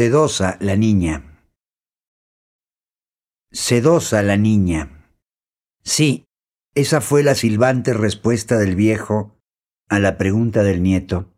[0.00, 1.44] Sedosa la niña.
[3.52, 5.12] Sedosa la niña.
[5.84, 6.24] Sí,
[6.74, 9.38] esa fue la silbante respuesta del viejo
[9.90, 11.34] a la pregunta del nieto.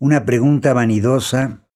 [0.00, 1.68] Una pregunta vanidosa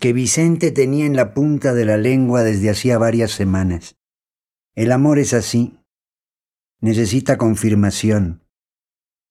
[0.00, 3.98] que Vicente tenía en la punta de la lengua desde hacía varias semanas.
[4.74, 5.78] El amor es así.
[6.80, 8.42] Necesita confirmación,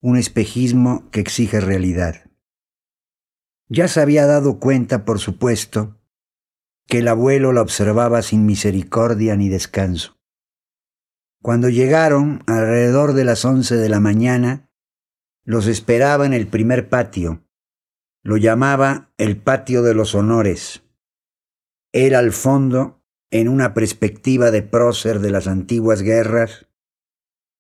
[0.02, 2.29] un espejismo que exige realidad.
[3.70, 5.96] Ya se había dado cuenta, por supuesto,
[6.88, 10.18] que el abuelo la observaba sin misericordia ni descanso.
[11.42, 14.71] Cuando llegaron, alrededor de las once de la mañana,
[15.46, 17.46] los esperaba en el primer patio.
[18.24, 20.84] Lo llamaba el patio de los honores.
[21.93, 26.68] Era al fondo, en una perspectiva de prócer de las antiguas guerras,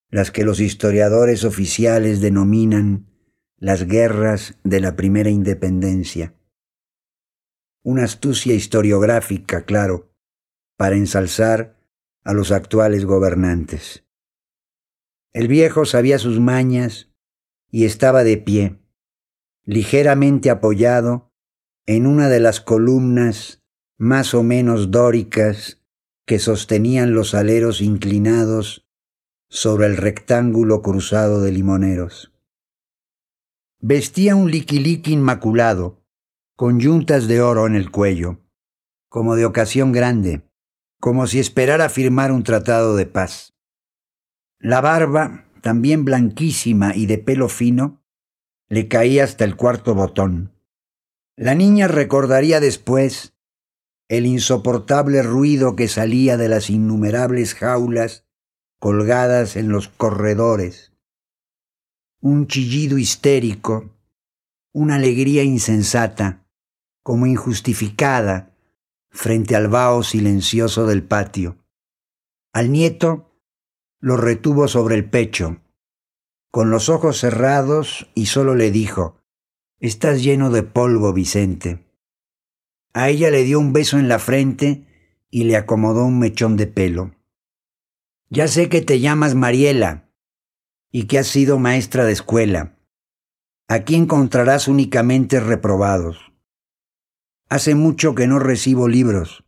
[0.09, 3.08] las que los historiadores oficiales denominan
[3.59, 6.33] las guerras de la primera independencia.
[7.83, 10.13] Una astucia historiográfica, claro,
[10.77, 11.77] para ensalzar
[12.23, 14.05] a los actuales gobernantes.
[15.33, 17.11] El viejo sabía sus mañas
[17.69, 18.79] y estaba de pie,
[19.65, 21.33] ligeramente apoyado
[21.85, 23.61] en una de las columnas
[23.97, 25.81] más o menos dóricas
[26.25, 28.87] que sostenían los aleros inclinados
[29.49, 32.28] sobre el rectángulo cruzado de limoneros.
[33.81, 36.03] Vestía un liquiliqui inmaculado,
[36.57, 38.41] con yuntas de oro en el cuello,
[39.07, 40.41] como de ocasión grande,
[40.99, 43.53] como si esperara firmar un tratado de paz.
[44.59, 48.03] La barba, también blanquísima y de pelo fino,
[48.67, 50.51] le caía hasta el cuarto botón.
[51.37, 53.33] La niña recordaría después
[54.09, 58.25] el insoportable ruido que salía de las innumerables jaulas
[58.77, 60.89] colgadas en los corredores
[62.21, 63.97] un chillido histérico,
[64.73, 66.45] una alegría insensata,
[67.01, 68.55] como injustificada,
[69.09, 71.57] frente al vaho silencioso del patio.
[72.51, 73.31] Al nieto
[73.99, 75.61] lo retuvo sobre el pecho,
[76.51, 79.21] con los ojos cerrados, y solo le dijo,
[79.79, 81.85] Estás lleno de polvo, Vicente.
[82.93, 84.85] A ella le dio un beso en la frente
[85.29, 87.15] y le acomodó un mechón de pelo.
[88.29, 90.08] Ya sé que te llamas Mariela,
[90.91, 92.77] y que has sido maestra de escuela.
[93.67, 96.33] Aquí encontrarás únicamente reprobados.
[97.49, 99.45] Hace mucho que no recibo libros,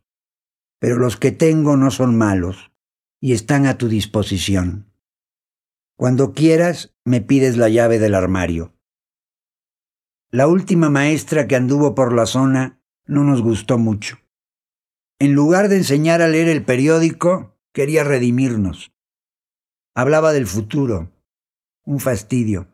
[0.78, 2.72] pero los que tengo no son malos
[3.20, 4.92] y están a tu disposición.
[5.96, 8.74] Cuando quieras, me pides la llave del armario.
[10.30, 14.18] La última maestra que anduvo por la zona no nos gustó mucho.
[15.18, 18.92] En lugar de enseñar a leer el periódico, quería redimirnos.
[19.94, 21.12] Hablaba del futuro,
[21.84, 22.68] un fastidio.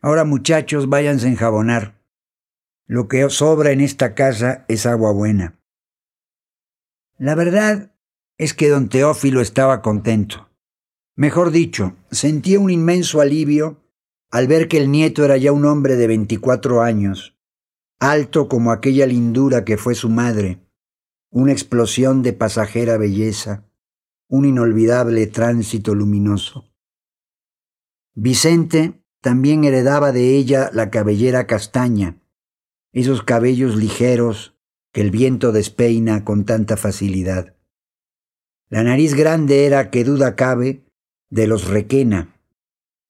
[0.00, 2.00] Ahora muchachos, váyanse a enjabonar.
[2.86, 5.58] Lo que sobra en esta casa es agua buena.
[7.16, 7.94] La verdad
[8.36, 10.50] es que don Teófilo estaba contento.
[11.16, 13.80] Mejor dicho, sentía un inmenso alivio
[14.30, 17.38] al ver que el nieto era ya un hombre de veinticuatro años,
[18.00, 20.60] alto como aquella lindura que fue su madre,
[21.30, 23.64] una explosión de pasajera belleza,
[24.28, 26.73] un inolvidable tránsito luminoso.
[28.14, 32.20] Vicente también heredaba de ella la cabellera castaña,
[32.92, 34.56] esos cabellos ligeros
[34.92, 37.56] que el viento despeina con tanta facilidad.
[38.68, 40.84] La nariz grande era, que duda cabe,
[41.28, 42.40] de los requena,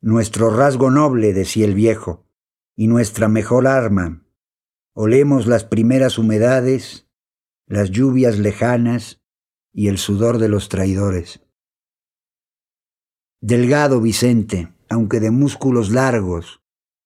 [0.00, 2.26] nuestro rasgo noble, decía el viejo,
[2.76, 4.26] y nuestra mejor arma.
[4.94, 7.09] Olemos las primeras humedades,
[7.66, 9.22] las lluvias lejanas
[9.72, 11.41] y el sudor de los traidores.
[13.41, 16.62] Delgado Vicente, aunque de músculos largos,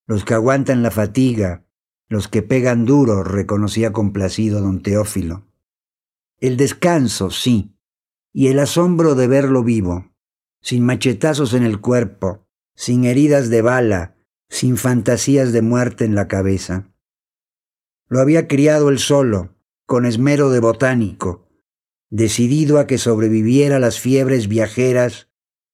[0.06, 1.64] los que aguantan la fatiga,
[2.08, 5.46] los que pegan duro, reconocía complacido don Teófilo.
[6.38, 7.76] El descanso, sí,
[8.32, 10.12] y el asombro de verlo vivo,
[10.60, 14.16] sin machetazos en el cuerpo, sin heridas de bala,
[14.48, 16.92] sin fantasías de muerte en la cabeza.
[18.08, 21.48] Lo había criado él solo, con esmero de botánico,
[22.10, 25.28] decidido a que sobreviviera las fiebres viajeras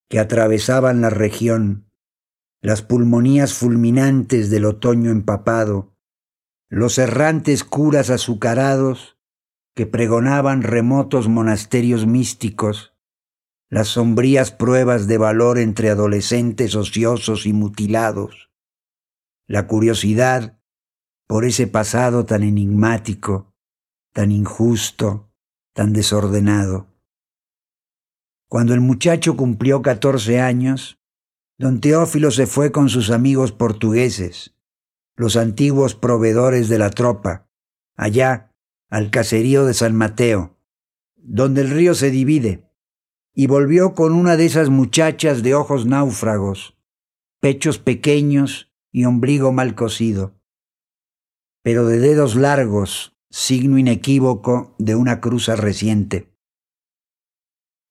[0.08, 1.83] que atravesaban la región,
[2.64, 5.94] las pulmonías fulminantes del otoño empapado,
[6.70, 9.18] los errantes curas azucarados
[9.74, 12.94] que pregonaban remotos monasterios místicos,
[13.68, 18.50] las sombrías pruebas de valor entre adolescentes ociosos y mutilados,
[19.46, 20.58] la curiosidad
[21.26, 23.52] por ese pasado tan enigmático,
[24.14, 25.30] tan injusto,
[25.74, 26.86] tan desordenado.
[28.48, 30.98] Cuando el muchacho cumplió catorce años,
[31.56, 34.56] Don Teófilo se fue con sus amigos portugueses,
[35.14, 37.48] los antiguos proveedores de la tropa,
[37.96, 38.52] allá,
[38.90, 40.58] al caserío de San Mateo,
[41.14, 42.68] donde el río se divide,
[43.32, 46.76] y volvió con una de esas muchachas de ojos náufragos,
[47.40, 50.34] pechos pequeños y ombligo mal cosido,
[51.62, 56.34] pero de dedos largos, signo inequívoco de una cruz reciente.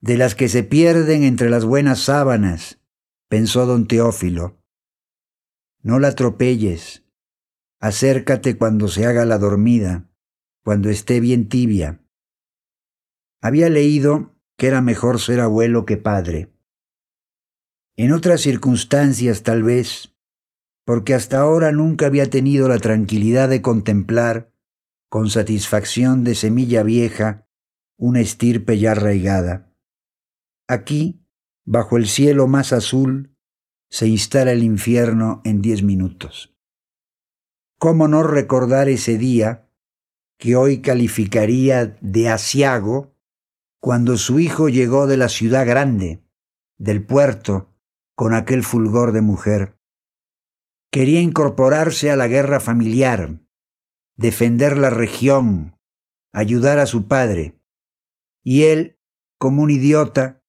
[0.01, 2.82] De las que se pierden entre las buenas sábanas,
[3.33, 4.61] pensó don Teófilo.
[5.81, 7.03] No la atropelles,
[7.79, 10.07] acércate cuando se haga la dormida,
[10.63, 12.05] cuando esté bien tibia.
[13.41, 16.53] Había leído que era mejor ser abuelo que padre.
[17.95, 20.15] En otras circunstancias tal vez,
[20.85, 24.53] porque hasta ahora nunca había tenido la tranquilidad de contemplar,
[25.09, 27.47] con satisfacción de semilla vieja,
[27.97, 29.73] una estirpe ya arraigada.
[30.67, 31.22] Aquí,
[31.65, 33.35] bajo el cielo más azul,
[33.89, 36.55] se instala el infierno en diez minutos.
[37.79, 39.69] ¿Cómo no recordar ese día
[40.37, 43.15] que hoy calificaría de asiago
[43.79, 46.23] cuando su hijo llegó de la ciudad grande,
[46.77, 47.73] del puerto,
[48.15, 49.77] con aquel fulgor de mujer?
[50.91, 53.41] Quería incorporarse a la guerra familiar,
[54.15, 55.77] defender la región,
[56.31, 57.59] ayudar a su padre.
[58.43, 58.99] Y él,
[59.37, 60.42] como un idiota,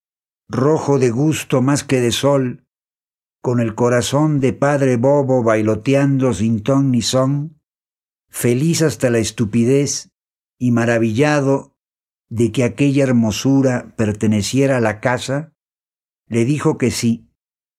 [0.48, 2.66] rojo de gusto más que de sol,
[3.42, 7.60] con el corazón de padre bobo bailoteando sin ton ni son,
[8.30, 10.10] feliz hasta la estupidez
[10.58, 11.76] y maravillado
[12.30, 15.52] de que aquella hermosura perteneciera a la casa,
[16.26, 17.30] le dijo que sí,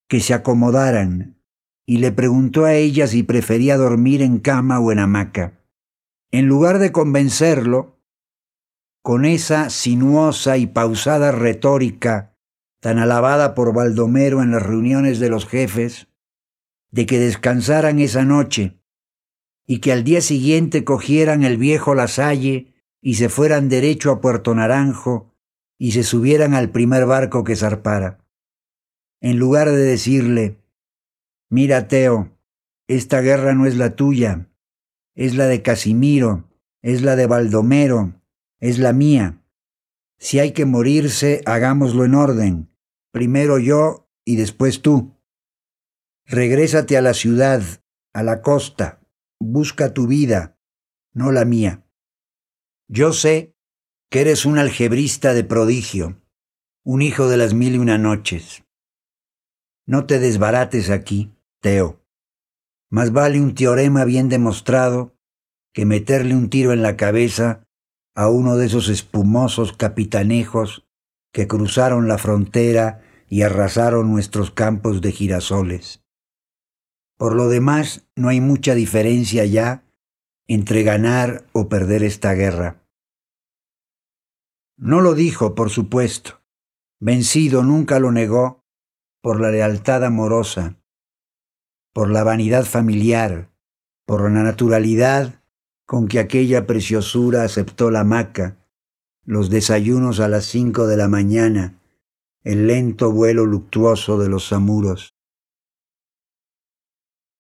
[0.08, 1.42] que se acomodaran,
[1.88, 5.62] y le preguntó a ella si prefería dormir en cama o en hamaca.
[6.32, 8.00] En lugar de convencerlo,
[9.02, 12.35] con esa sinuosa y pausada retórica
[12.80, 16.08] tan alabada por Baldomero en las reuniones de los jefes,
[16.92, 18.80] de que descansaran esa noche
[19.68, 24.54] y que al día siguiente cogieran el viejo Lasalle y se fueran derecho a Puerto
[24.56, 25.34] Naranjo
[25.78, 28.20] y se subieran al primer barco que zarpara.
[29.22, 30.58] En lugar de decirle,
[31.50, 32.32] mira Teo,
[32.88, 34.50] esta guerra no es la tuya,
[35.16, 36.50] es la de Casimiro,
[36.82, 38.14] es la de Baldomero,
[38.60, 39.42] es la mía.
[40.18, 42.76] Si hay que morirse, hagámoslo en orden,
[43.12, 45.16] primero yo y después tú.
[46.26, 47.62] Regrésate a la ciudad,
[48.14, 49.02] a la costa,
[49.40, 50.58] busca tu vida,
[51.14, 51.86] no la mía.
[52.88, 53.56] Yo sé
[54.10, 56.22] que eres un algebrista de prodigio,
[56.84, 58.64] un hijo de las mil y una noches.
[59.88, 62.04] No te desbarates aquí, Teo.
[62.90, 65.18] Más vale un teorema bien demostrado
[65.74, 67.65] que meterle un tiro en la cabeza
[68.16, 70.88] a uno de esos espumosos capitanejos
[71.34, 76.02] que cruzaron la frontera y arrasaron nuestros campos de girasoles.
[77.18, 79.84] Por lo demás, no hay mucha diferencia ya
[80.48, 82.82] entre ganar o perder esta guerra.
[84.78, 86.42] No lo dijo, por supuesto.
[87.00, 88.64] Vencido nunca lo negó
[89.22, 90.78] por la lealtad amorosa,
[91.94, 93.52] por la vanidad familiar,
[94.06, 95.42] por la naturalidad
[95.86, 98.58] con que aquella preciosura aceptó la hamaca,
[99.24, 101.80] los desayunos a las cinco de la mañana,
[102.44, 105.16] el lento vuelo luctuoso de los samuros.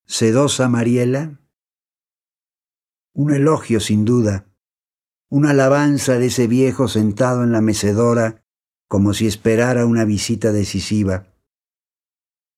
[0.06, 1.40] Sedosa Mariela,
[3.14, 4.46] un elogio sin duda,
[5.30, 8.44] una alabanza de ese viejo sentado en la mecedora
[8.88, 11.28] como si esperara una visita decisiva.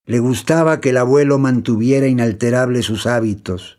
[0.05, 3.76] Le gustaba que el abuelo mantuviera inalterables sus hábitos,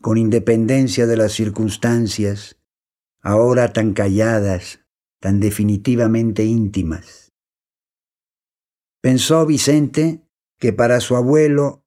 [0.00, 2.56] con independencia de las circunstancias,
[3.20, 4.80] ahora tan calladas,
[5.20, 7.32] tan definitivamente íntimas.
[9.02, 10.22] Pensó Vicente
[10.58, 11.84] que para su abuelo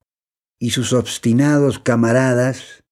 [0.58, 2.84] y sus obstinados camaradas,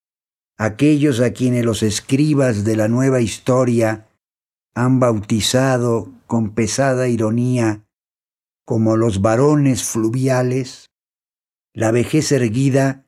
[0.57, 4.07] aquellos a quienes los escribas de la nueva historia
[4.75, 7.85] han bautizado con pesada ironía
[8.65, 10.89] como los varones fluviales,
[11.73, 13.02] la vejez erguida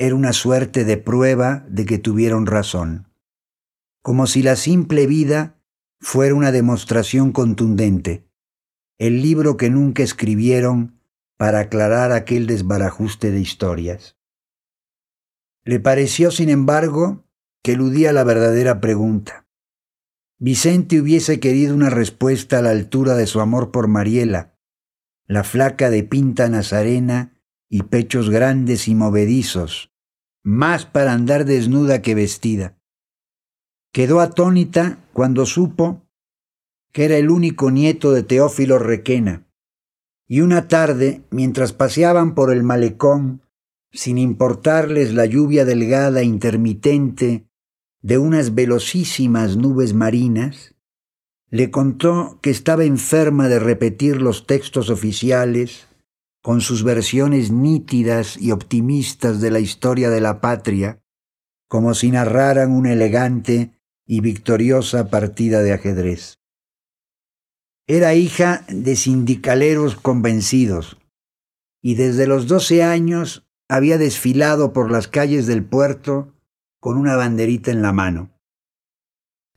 [0.00, 3.12] era una suerte de prueba de que tuvieron razón,
[4.02, 5.62] como si la simple vida
[6.00, 8.30] fuera una demostración contundente
[9.00, 11.00] el libro que nunca escribieron
[11.38, 14.18] para aclarar aquel desbarajuste de historias.
[15.64, 17.24] Le pareció, sin embargo,
[17.62, 19.48] que eludía la verdadera pregunta.
[20.38, 24.58] Vicente hubiese querido una respuesta a la altura de su amor por Mariela,
[25.26, 27.40] la flaca de pinta nazarena
[27.70, 29.89] y pechos grandes y movedizos,
[30.42, 32.78] más para andar desnuda que vestida.
[33.92, 36.06] Quedó atónita cuando supo
[36.92, 39.46] que era el único nieto de Teófilo Requena.
[40.26, 43.42] Y una tarde, mientras paseaban por el malecón,
[43.92, 47.46] sin importarles la lluvia delgada intermitente
[48.00, 50.74] de unas velocísimas nubes marinas,
[51.48, 55.88] le contó que estaba enferma de repetir los textos oficiales
[56.42, 61.02] con sus versiones nítidas y optimistas de la historia de la patria,
[61.68, 63.72] como si narraran una elegante
[64.06, 66.38] y victoriosa partida de ajedrez.
[67.86, 70.98] Era hija de sindicaleros convencidos
[71.82, 76.34] y desde los doce años había desfilado por las calles del puerto
[76.80, 78.30] con una banderita en la mano.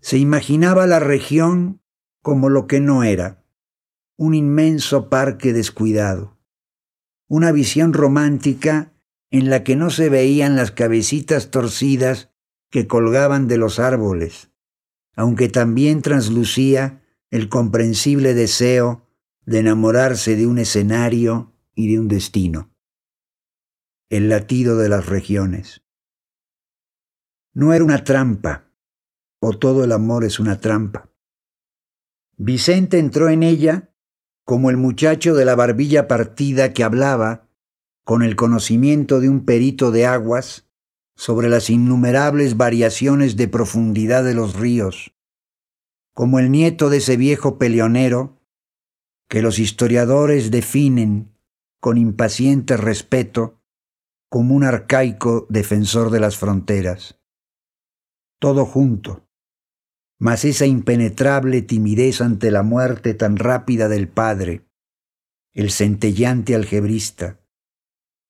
[0.01, 1.81] Se imaginaba la región
[2.21, 3.43] como lo que no era,
[4.17, 6.32] un inmenso parque descuidado,
[7.33, 8.93] una visión romántica
[9.31, 12.29] en la que no se veían las cabecitas torcidas
[12.69, 14.51] que colgaban de los árboles,
[15.15, 19.09] aunque también traslucía el comprensible deseo
[19.47, 22.71] de enamorarse de un escenario y de un destino.
[24.09, 25.81] El latido de las regiones.
[27.51, 28.69] No era una trampa,
[29.39, 31.09] o todo el amor es una trampa.
[32.37, 33.92] Vicente entró en ella
[34.45, 37.47] como el muchacho de la barbilla partida que hablaba,
[38.03, 40.67] con el conocimiento de un perito de aguas,
[41.15, 45.13] sobre las innumerables variaciones de profundidad de los ríos,
[46.13, 48.41] como el nieto de ese viejo peleonero
[49.29, 51.33] que los historiadores definen
[51.79, 53.62] con impaciente respeto
[54.29, 57.19] como un arcaico defensor de las fronteras.
[58.39, 59.27] Todo junto,
[60.23, 64.65] mas esa impenetrable timidez ante la muerte tan rápida del padre,
[65.53, 67.41] el centellante algebrista,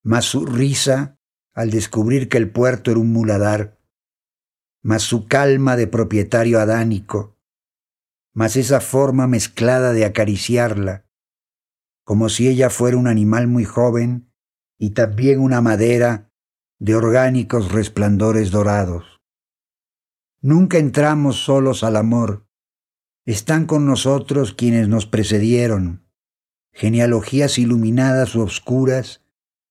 [0.04, 1.20] más su risa
[1.54, 3.80] al descubrir que el puerto era un muladar,
[4.82, 7.38] más su calma de propietario adánico,
[8.34, 11.06] más esa forma mezclada de acariciarla,
[12.04, 14.34] como si ella fuera un animal muy joven
[14.80, 16.34] y también una madera
[16.80, 19.13] de orgánicos resplandores dorados.
[20.46, 22.46] Nunca entramos solos al amor,
[23.26, 26.06] están con nosotros quienes nos precedieron,
[26.74, 29.24] genealogías iluminadas u obscuras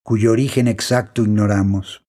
[0.02, 2.06] cuyo origen exacto ignoramos.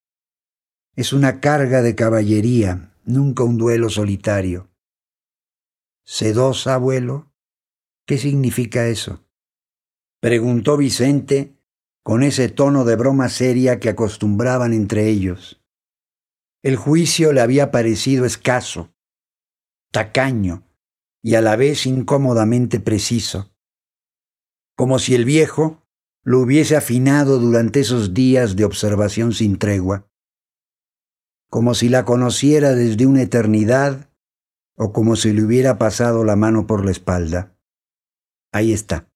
[0.96, 4.72] Es una carga de caballería, nunca un duelo solitario.
[6.06, 7.34] ¿Sedosa, abuelo?
[8.06, 9.26] ¿Qué significa eso?
[10.22, 11.58] Preguntó Vicente
[12.02, 15.63] con ese tono de broma seria que acostumbraban entre ellos.
[16.64, 18.94] El juicio le había parecido escaso,
[19.92, 20.64] tacaño
[21.22, 23.54] y a la vez incómodamente preciso,
[24.78, 25.86] como si el viejo
[26.24, 30.10] lo hubiese afinado durante esos días de observación sin tregua,
[31.50, 34.10] como si la conociera desde una eternidad
[34.78, 37.58] o como si le hubiera pasado la mano por la espalda.
[38.54, 39.12] Ahí está.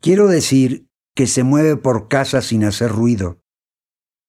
[0.00, 3.41] Quiero decir que se mueve por casa sin hacer ruido,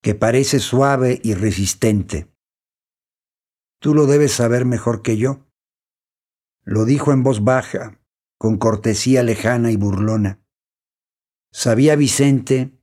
[0.04, 2.28] que parece suave y resistente.
[3.80, 5.48] Tú lo debes saber mejor que yo.
[6.66, 8.02] Lo dijo en voz baja,
[8.38, 10.44] con cortesía lejana y burlona.
[11.54, 12.78] Sabía Vicente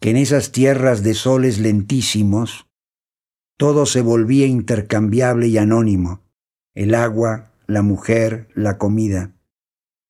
[0.00, 2.68] que en esas tierras de soles lentísimos
[3.56, 6.24] todo se volvía intercambiable y anónimo,
[6.74, 9.36] el agua, la mujer, la comida.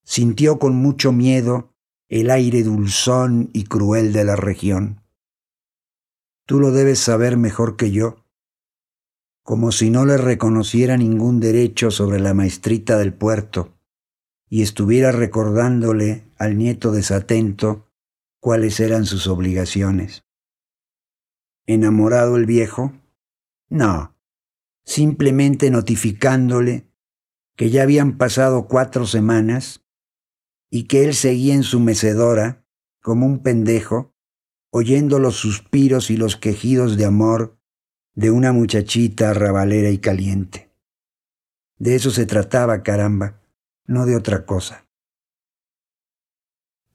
[0.03, 1.75] Sintió con mucho miedo
[2.07, 5.02] el aire dulzón y cruel de la región.
[6.45, 8.25] Tú lo debes saber mejor que yo,
[9.43, 13.73] como si no le reconociera ningún derecho sobre la maestrita del puerto
[14.49, 17.89] y estuviera recordándole al nieto desatento
[18.39, 20.23] cuáles eran sus obligaciones.
[21.65, 22.93] ¿Enamorado el viejo?
[23.69, 24.15] No,
[24.83, 26.87] simplemente notificándole
[27.55, 29.83] que ya habían pasado cuatro semanas
[30.69, 32.65] y que él seguía en su mecedora,
[33.01, 34.12] como un pendejo,
[34.75, 37.59] oyendo los suspiros y los quejidos de amor
[38.15, 40.71] de una muchachita arrabalera y caliente.
[41.77, 43.39] De eso se trataba, caramba,
[43.85, 44.87] no de otra cosa.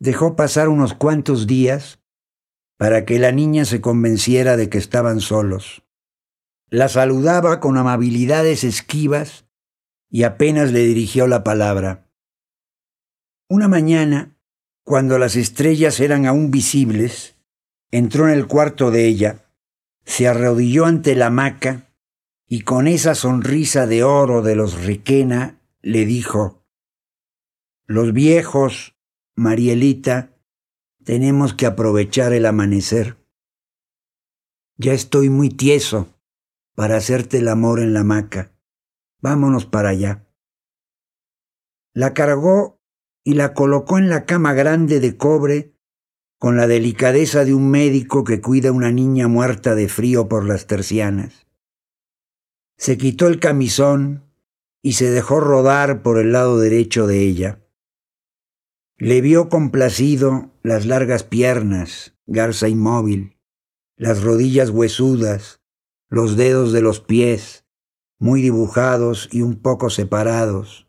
[0.01, 2.01] Dejó pasar unos cuantos días
[2.79, 5.85] para que la niña se convenciera de que estaban solos.
[6.71, 9.47] La saludaba con amabilidades esquivas
[10.11, 12.11] y apenas le dirigió la palabra.
[13.49, 14.37] Una mañana,
[14.83, 17.38] cuando las estrellas eran aún visibles,
[17.91, 19.45] entró en el cuarto de ella,
[20.05, 21.93] se arrodilló ante la hamaca
[22.47, 26.65] y con esa sonrisa de oro de los Requena le dijo,
[27.87, 28.97] Los viejos
[29.37, 30.35] Marielita,
[31.05, 33.17] tenemos que aprovechar el amanecer.
[34.77, 36.09] Ya estoy muy tieso
[36.75, 38.53] para hacerte el amor en la hamaca.
[39.21, 40.27] Vámonos para allá.
[41.93, 42.81] La cargó
[43.25, 45.78] y la colocó en la cama grande de cobre
[46.39, 50.45] con la delicadeza de un médico que cuida a una niña muerta de frío por
[50.47, 51.47] las tercianas.
[52.77, 54.25] Se quitó el camisón
[54.83, 57.65] y se dejó rodar por el lado derecho de ella.
[58.97, 63.37] Le vio complacido las largas piernas, garza inmóvil,
[63.97, 65.61] las rodillas huesudas,
[66.09, 67.65] los dedos de los pies,
[68.19, 70.89] muy dibujados y un poco separados,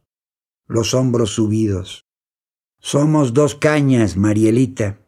[0.67, 2.07] los hombros subidos.
[2.79, 4.98] Somos dos cañas, Marielita.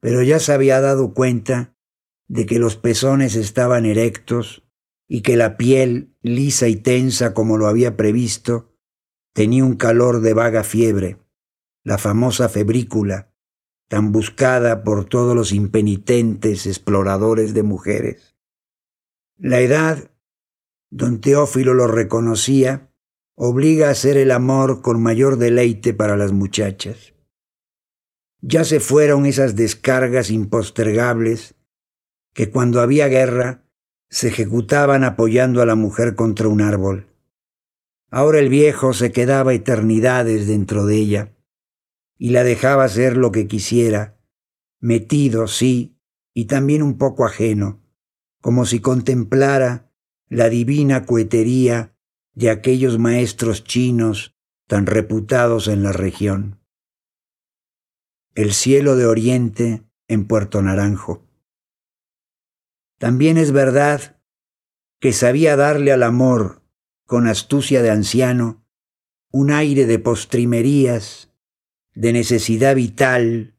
[0.00, 1.76] Pero ya se había dado cuenta
[2.28, 4.62] de que los pezones estaban erectos
[5.08, 8.74] y que la piel, lisa y tensa como lo había previsto,
[9.32, 11.18] tenía un calor de vaga fiebre,
[11.82, 13.32] la famosa febrícula,
[13.88, 18.36] tan buscada por todos los impenitentes exploradores de mujeres.
[19.38, 20.10] La edad,
[20.90, 22.92] don Teófilo lo reconocía,
[23.34, 27.14] obliga a hacer el amor con mayor deleite para las muchachas.
[28.40, 31.54] Ya se fueron esas descargas impostergables
[32.34, 33.64] que cuando había guerra
[34.10, 37.08] se ejecutaban apoyando a la mujer contra un árbol.
[38.10, 41.36] Ahora el viejo se quedaba eternidades dentro de ella
[42.16, 44.18] y la dejaba hacer lo que quisiera,
[44.80, 45.98] metido, sí,
[46.32, 47.82] y también un poco ajeno,
[48.40, 49.92] como si contemplara
[50.28, 51.96] la divina cohetería
[52.34, 56.57] de aquellos maestros chinos tan reputados en la región.
[58.38, 61.26] El cielo de Oriente en Puerto Naranjo.
[62.96, 64.22] También es verdad
[65.00, 66.62] que sabía darle al amor,
[67.04, 68.64] con astucia de anciano,
[69.32, 71.32] un aire de postrimerías,
[71.96, 73.56] de necesidad vital,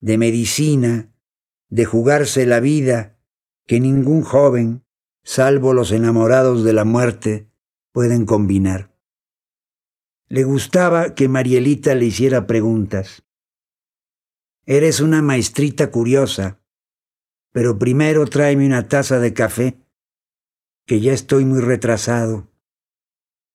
[0.00, 1.10] de medicina,
[1.70, 3.18] de jugarse la vida
[3.66, 4.84] que ningún joven,
[5.24, 7.50] salvo los enamorados de la muerte,
[7.92, 8.94] pueden combinar.
[10.28, 13.24] Le gustaba que Marielita le hiciera preguntas.
[14.70, 16.60] Eres una maestrita curiosa,
[17.52, 19.78] pero primero tráeme una taza de café,
[20.84, 22.52] que ya estoy muy retrasado.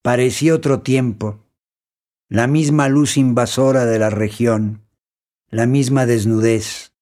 [0.01, 1.45] Parecía otro tiempo,
[2.29, 4.87] la misma luz invasora de la región,
[5.51, 6.95] la misma desnudez,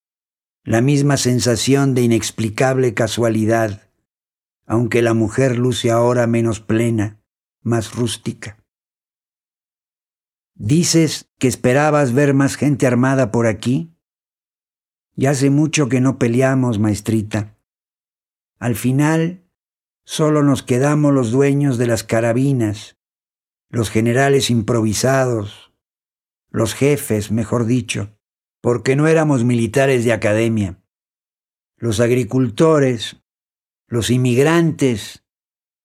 [0.62, 3.88] la misma sensación de inexplicable casualidad,
[4.66, 7.22] aunque la mujer luce ahora menos plena,
[7.62, 8.62] más rústica.
[10.54, 13.91] ¿Dices que esperabas ver más gente armada por aquí?
[15.14, 17.58] Ya hace mucho que no peleamos, maestrita.
[18.58, 19.44] Al final,
[20.04, 22.96] solo nos quedamos los dueños de las carabinas,
[23.68, 25.72] los generales improvisados,
[26.50, 28.18] los jefes, mejor dicho,
[28.62, 30.82] porque no éramos militares de academia.
[31.76, 33.22] Los agricultores,
[33.88, 35.24] los inmigrantes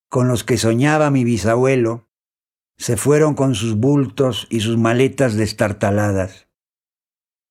[0.10, 2.10] con los que soñaba mi bisabuelo,
[2.78, 6.47] se fueron con sus bultos y sus maletas destartaladas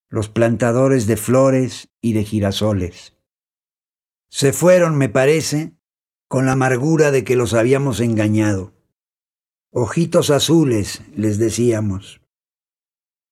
[0.08, 3.14] los plantadores de flores y de girasoles.
[4.28, 5.76] Se fueron, me parece,
[6.28, 8.74] con la amargura de que los habíamos engañado.
[9.70, 12.20] Ojitos azules, les decíamos.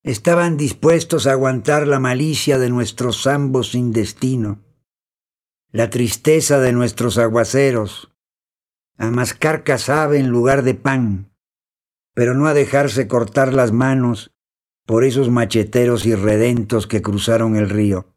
[0.02, 4.62] Estaban dispuestos a aguantar la malicia de nuestros ambos sin destino,
[5.70, 8.12] la tristeza de nuestros aguaceros,
[8.96, 11.32] a mascar cazabe en lugar de pan,
[12.12, 14.33] pero no a dejarse cortar las manos
[14.86, 18.14] por esos macheteros irredentos que cruzaron el río.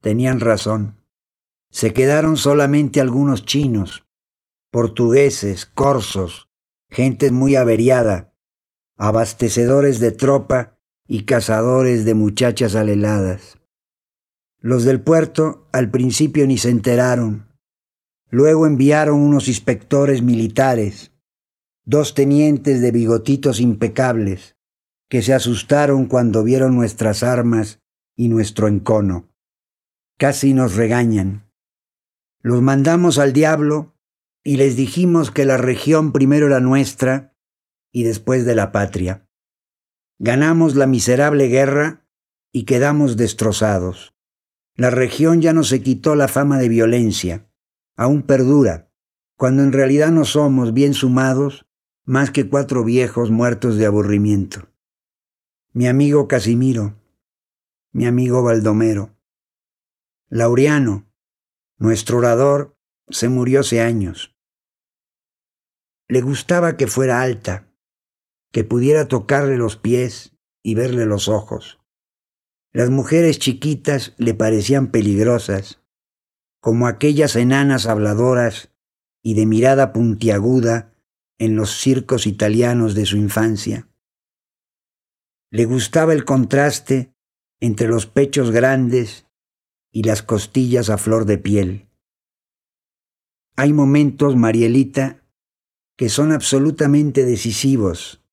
[0.00, 0.98] Tenían razón.
[1.70, 4.04] Se quedaron solamente algunos chinos,
[4.70, 6.50] portugueses, corsos,
[6.90, 8.34] gente muy averiada,
[8.98, 13.58] abastecedores de tropa y cazadores de muchachas aleladas.
[14.58, 17.48] Los del puerto al principio ni se enteraron.
[18.28, 21.12] Luego enviaron unos inspectores militares,
[21.84, 24.51] dos tenientes de bigotitos impecables,
[25.12, 27.82] que se asustaron cuando vieron nuestras armas
[28.16, 29.28] y nuestro encono.
[30.16, 31.52] Casi nos regañan.
[32.40, 33.94] Los mandamos al diablo
[34.42, 37.36] y les dijimos que la región primero era nuestra
[37.92, 39.28] y después de la patria.
[40.18, 42.08] Ganamos la miserable guerra
[42.50, 44.14] y quedamos destrozados.
[44.76, 47.52] La región ya no se quitó la fama de violencia,
[47.98, 48.90] aún perdura,
[49.36, 51.66] cuando en realidad no somos, bien sumados,
[52.06, 54.71] más que cuatro viejos muertos de aburrimiento
[55.74, 57.00] mi amigo Casimiro,
[57.92, 59.16] mi amigo Baldomero.
[60.28, 61.10] Laureano,
[61.78, 62.76] nuestro orador,
[63.08, 64.36] se murió hace años.
[66.08, 67.72] Le gustaba que fuera alta,
[68.50, 71.80] que pudiera tocarle los pies y verle los ojos.
[72.72, 75.82] Las mujeres chiquitas le parecían peligrosas,
[76.60, 78.74] como aquellas enanas habladoras
[79.22, 80.92] y de mirada puntiaguda
[81.38, 83.88] en los circos italianos de su infancia.
[85.52, 87.12] Le gustaba el contraste
[87.60, 89.26] entre los pechos grandes
[89.92, 91.90] y las costillas a flor de piel.
[93.54, 95.22] Hay momentos, Marielita,
[95.98, 98.24] que son absolutamente decisivos,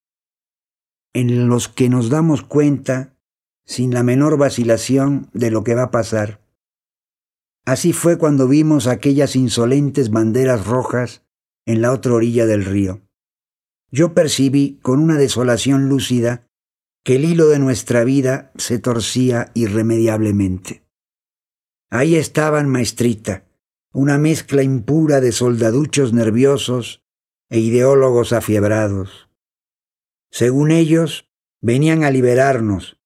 [1.12, 3.17] en los que nos damos cuenta,
[3.65, 6.41] sin la menor vacilación, de lo que va a pasar.
[7.65, 11.25] Así fue cuando vimos aquellas insolentes banderas rojas
[11.65, 13.01] en la otra orilla del río.
[13.91, 16.48] Yo percibí con una desolación lúcida
[17.03, 20.83] que el hilo de nuestra vida se torcía irremediablemente.
[21.89, 23.45] Ahí estaban, maestrita,
[23.91, 27.03] una mezcla impura de soldaduchos nerviosos
[27.49, 29.29] e ideólogos afiebrados.
[30.29, 31.27] Según ellos,
[31.62, 32.99] venían a liberarnos,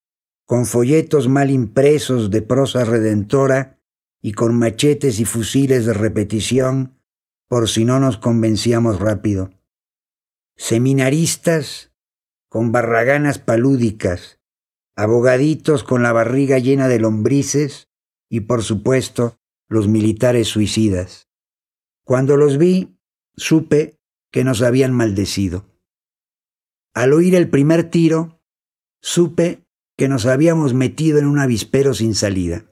[0.45, 3.79] con folletos mal impresos de prosa redentora
[4.21, 6.99] y con machetes y fusiles de repetición,
[7.47, 9.51] por si no nos convencíamos rápido.
[10.57, 11.92] Seminaristas
[12.53, 14.39] con barraganas palúdicas,
[14.95, 17.89] abogaditos con la barriga llena de lombrices
[18.29, 21.27] y, por supuesto, los militares suicidas.
[22.05, 22.95] Cuando los vi,
[23.35, 23.99] supe
[24.31, 25.65] que nos habían maldecido.
[26.93, 28.39] Al oír el primer tiro,
[29.01, 29.65] supe
[29.97, 32.67] que nos habíamos metido en un avispero sin salida.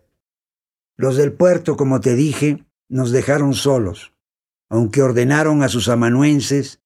[0.96, 4.14] Los del puerto, como te dije, nos dejaron solos,
[4.70, 6.81] aunque ordenaron a sus amanuenses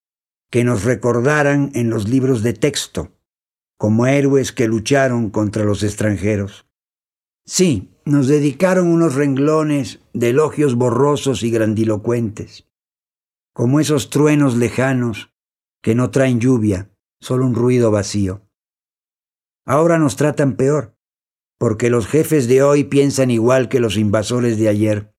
[0.55, 3.11] que nos recordaran en los libros de texto,
[3.77, 6.65] como héroes que lucharon contra los extranjeros.
[7.45, 12.69] Sí, nos dedicaron unos renglones de elogios borrosos y grandilocuentes,
[13.53, 15.33] como esos truenos lejanos
[15.83, 16.89] que no traen lluvia,
[17.19, 18.41] solo un ruido vacío.
[19.65, 20.95] Ahora nos tratan peor,
[21.57, 25.13] porque los jefes de hoy piensan igual que los invasores de ayer.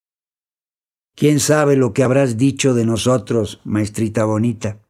[1.15, 4.81] ¿Quién sabe lo que habrás dicho de nosotros, maestrita bonita?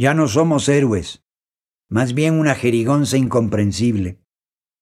[0.00, 1.26] Ya no somos héroes,
[1.90, 4.24] más bien una jerigonza incomprensible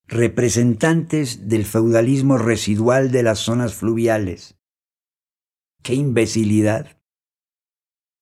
[0.06, 4.56] representantes del feudalismo residual de las zonas fluviales.
[5.82, 7.02] ¡Qué imbecilidad!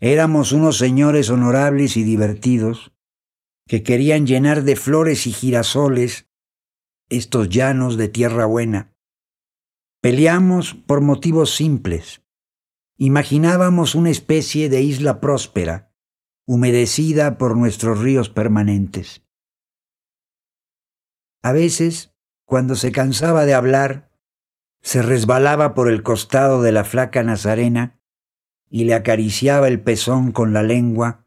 [0.00, 2.94] Éramos unos señores honorables y divertidos
[3.68, 6.30] que querían llenar de flores y girasoles
[7.10, 8.96] estos llanos de tierra buena.
[10.00, 12.22] Peleamos por motivos simples.
[12.96, 15.85] Imaginábamos una especie de isla próspera,
[16.46, 19.24] humedecida por nuestros ríos permanentes.
[21.42, 24.12] A veces, cuando se cansaba de hablar,
[24.80, 28.00] se resbalaba por el costado de la flaca Nazarena
[28.70, 31.26] y le acariciaba el pezón con la lengua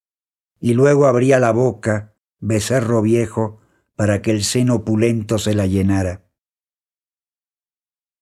[0.61, 3.59] y luego abría la boca, becerro viejo,
[3.95, 6.25] para que el seno opulento se la llenara.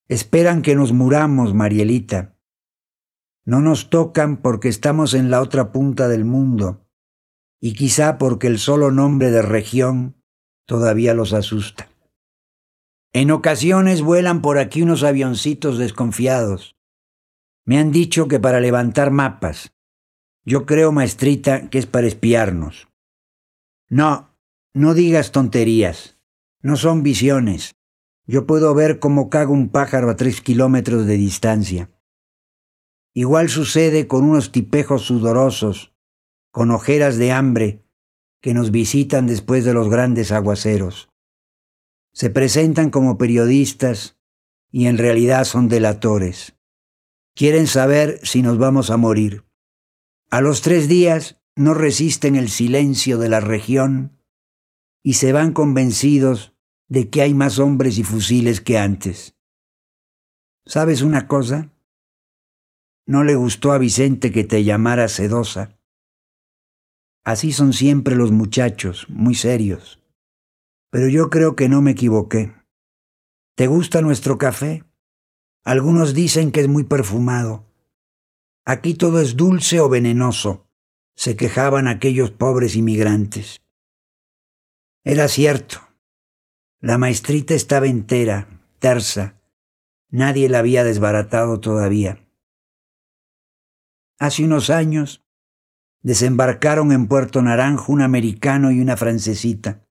[0.07, 2.35] Esperan que nos muramos, Marielita.
[3.45, 6.86] No nos tocan porque estamos en la otra punta del mundo
[7.59, 10.15] y quizá porque el solo nombre de región
[10.65, 11.89] todavía los asusta.
[13.13, 16.75] En ocasiones vuelan por aquí unos avioncitos desconfiados.
[17.65, 19.73] Me han dicho que para levantar mapas.
[20.45, 22.87] Yo creo, maestrita, que es para espiarnos.
[23.89, 24.37] No,
[24.73, 26.19] no digas tonterías.
[26.61, 27.75] No son visiones.
[28.25, 31.89] Yo puedo ver cómo caga un pájaro a tres kilómetros de distancia.
[33.13, 35.93] Igual sucede con unos tipejos sudorosos,
[36.57, 37.85] con ojeras de hambre,
[38.41, 41.07] que nos visitan después de los grandes aguaceros.
[42.13, 44.17] Se presentan como periodistas
[44.71, 46.57] y en realidad son delatores.
[47.35, 49.45] Quieren saber si nos vamos a morir.
[50.31, 54.17] A los tres días no resisten el silencio de la región
[55.03, 56.55] y se van convencidos
[56.87, 59.35] de que hay más hombres y fusiles que antes.
[60.65, 61.71] ¿Sabes una cosa?
[63.05, 65.76] No le gustó a Vicente que te llamara sedosa.
[67.27, 70.01] Así son siempre los muchachos, muy serios.
[70.89, 72.55] Pero yo creo que no me equivoqué.
[73.55, 74.85] ¿Te gusta nuestro café?
[75.65, 77.65] Algunos dicen que es muy perfumado.
[78.63, 80.69] Aquí todo es dulce o venenoso,
[81.17, 83.61] se quejaban aquellos pobres inmigrantes.
[85.03, 85.79] Era cierto.
[86.79, 89.37] La maestrita estaba entera, tersa.
[90.09, 92.25] Nadie la había desbaratado todavía.
[94.17, 95.26] Hace unos años
[96.07, 99.85] desembarcaron en Puerto Naranjo un americano y una francesita,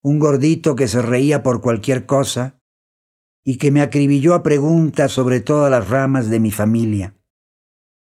[0.00, 2.60] un gordito que se reía por cualquier cosa
[3.44, 7.16] y que me acribilló a preguntas sobre todas las ramas de mi familia.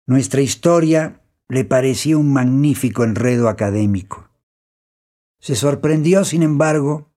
[0.05, 4.29] Nuestra historia le parecía un magnífico enredo académico.
[5.39, 7.11] Se sorprendió, sin embargo,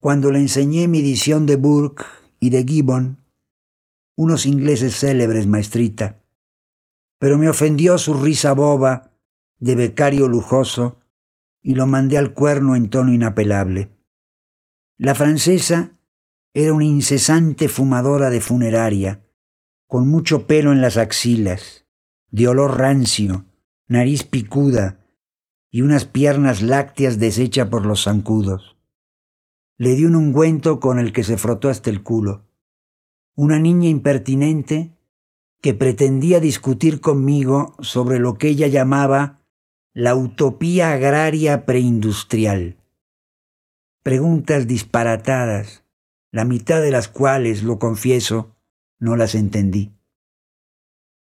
[0.00, 2.06] cuando le enseñé mi edición de Burke
[2.40, 3.22] y de Gibbon,
[4.16, 6.22] unos ingleses célebres, maestrita,
[7.18, 9.12] pero me ofendió su risa boba
[9.58, 11.00] de becario lujoso
[11.62, 13.90] y lo mandé al cuerno en tono inapelable.
[14.98, 15.92] La francesa
[16.54, 19.24] era una incesante fumadora de funeraria,
[19.86, 21.86] con mucho pelo en las axilas,
[22.30, 23.46] de olor rancio
[23.88, 24.98] nariz picuda
[25.70, 28.76] y unas piernas lácteas deshecha por los zancudos.
[29.78, 32.48] Le di un ungüento con el que se frotó hasta el culo.
[33.34, 34.96] Una niña impertinente
[35.60, 39.42] que pretendía discutir conmigo sobre lo que ella llamaba
[39.96, 42.76] la utopía agraria preindustrial.
[44.02, 45.84] Preguntas disparatadas,
[46.30, 48.54] la mitad de las cuales, lo confieso,
[48.98, 49.94] no las entendí.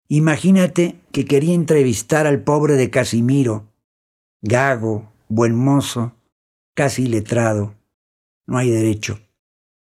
[0.07, 3.71] Imagínate que quería entrevistar al pobre de Casimiro,
[4.41, 6.15] gago, buen mozo,
[6.73, 7.75] casi letrado.
[8.47, 9.19] No hay derecho.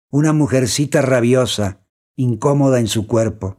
[0.10, 3.56] Una mujercita rabiosa, incómoda en su cuerpo.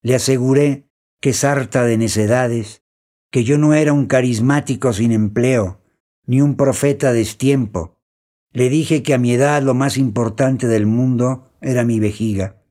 [0.00, 0.88] Le aseguré
[1.20, 2.82] que sarta de necedades,
[3.30, 5.82] que yo no era un carismático sin empleo,
[6.26, 7.98] ni un profeta destiempo.
[8.52, 12.62] Le dije que a mi edad lo más importante del mundo era mi vejiga,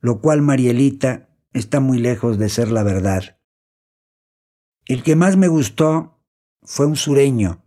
[0.00, 3.38] lo cual Marielita está muy lejos de ser la verdad.
[4.86, 6.22] El que más me gustó
[6.62, 7.64] fue un sureño,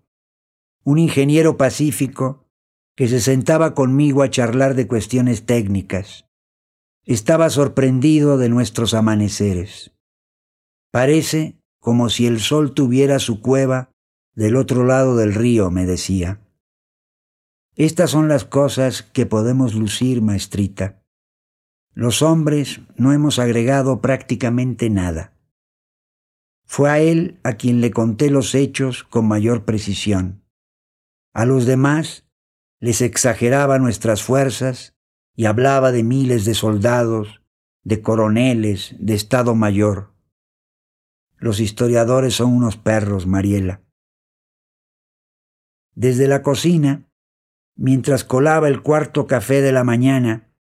[0.84, 2.50] un ingeniero pacífico
[2.96, 6.26] que se sentaba conmigo a charlar de cuestiones técnicas.
[7.06, 9.92] Estaba sorprendido de nuestros amaneceres.
[10.92, 13.92] Parece como si el sol tuviera su cueva
[14.36, 16.40] del otro lado del río, me decía.
[17.76, 21.02] Estas son las cosas que podemos lucir, maestrita.
[21.94, 25.34] Los hombres no hemos agregado prácticamente nada.
[26.66, 30.44] Fue a él a quien le conté los hechos con mayor precisión.
[31.34, 32.28] A los demás
[32.80, 34.94] les exageraba nuestras fuerzas
[35.36, 37.42] y hablaba de miles de soldados,
[37.84, 40.11] de coroneles, de Estado Mayor.
[41.42, 43.82] Los historiadores son unos perros, Mariela.
[45.96, 47.10] Desde la cocina,
[47.76, 50.54] mientras colaba el cuarto café de la mañana,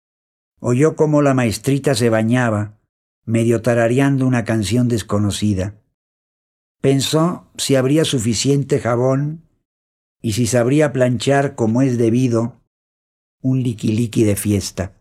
[0.62, 2.80] oyó cómo la maestrita se bañaba,
[3.26, 5.82] medio tarareando una canción desconocida.
[6.80, 9.50] Pensó si habría suficiente jabón
[10.22, 12.64] y si sabría planchar como es debido
[13.42, 14.94] un liquiliqui de fiesta.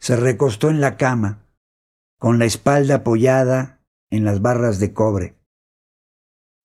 [0.00, 1.46] Se recostó en la cama,
[2.18, 3.81] con la espalda apoyada
[4.12, 5.34] en las barras de cobre.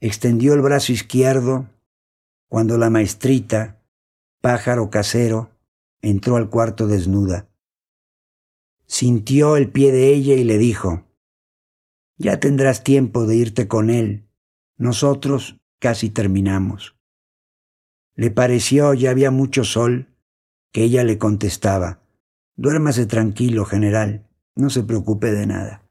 [0.02, 1.70] Extendió el brazo izquierdo
[2.50, 3.82] cuando la maestrita,
[4.42, 5.50] pájaro casero,
[6.02, 7.48] entró al cuarto desnuda.
[8.86, 11.06] Sintió el pie de ella y le dijo,
[12.18, 14.28] Ya tendrás tiempo de irte con él.
[14.76, 16.98] Nosotros casi terminamos.
[18.14, 20.14] Le pareció ya había mucho sol
[20.74, 22.02] que ella le contestaba,
[22.58, 25.87] Duérmase tranquilo, general, no se preocupe de nada.